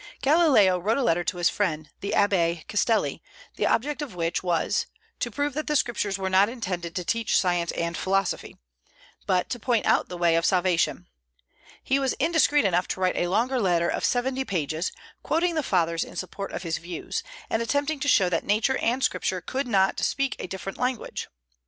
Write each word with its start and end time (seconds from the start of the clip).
Galileo 0.23 0.79
wrote 0.79 0.97
a 0.97 1.03
letter 1.03 1.23
to 1.23 1.37
his 1.37 1.47
friend 1.47 1.91
the 1.99 2.13
Abbé 2.17 2.67
Castelli, 2.67 3.21
the 3.55 3.67
object 3.67 4.01
of 4.01 4.15
which 4.15 4.41
was 4.41 4.87
"to 5.19 5.29
prove 5.29 5.53
that 5.53 5.67
the 5.67 5.75
Scriptures 5.75 6.17
were 6.17 6.27
not 6.27 6.49
intended 6.49 6.95
to 6.95 7.05
teach 7.05 7.37
science 7.39 7.71
and 7.73 7.95
philosophy," 7.95 8.57
but 9.27 9.47
to 9.51 9.59
point 9.59 9.85
out 9.85 10.09
the 10.09 10.17
way 10.17 10.35
of 10.35 10.43
salvation. 10.43 11.05
He 11.83 11.99
was 11.99 12.13
indiscreet 12.13 12.65
enough 12.65 12.87
to 12.87 12.99
write 12.99 13.15
a 13.15 13.27
longer 13.27 13.59
letter 13.61 13.89
of 13.89 14.03
seventy 14.03 14.43
pages, 14.43 14.91
quoting 15.21 15.53
the 15.53 15.61
Fathers 15.61 16.03
in 16.03 16.15
support 16.15 16.51
of 16.51 16.63
his 16.63 16.79
views, 16.79 17.21
and 17.47 17.61
attempting 17.61 17.99
to 17.99 18.07
show 18.07 18.27
that 18.27 18.43
Nature 18.43 18.79
and 18.79 19.03
Scripture 19.03 19.39
could 19.39 19.67
not 19.67 19.99
speak 19.99 20.35
a 20.39 20.47
different 20.47 20.79
language. 20.79 21.27